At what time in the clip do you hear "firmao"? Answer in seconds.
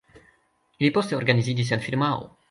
1.89-2.25